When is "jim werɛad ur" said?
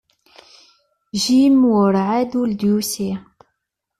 1.23-2.49